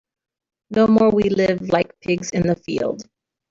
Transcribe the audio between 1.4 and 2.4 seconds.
like pigs